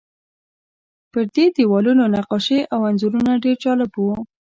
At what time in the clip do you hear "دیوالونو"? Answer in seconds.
1.55-2.03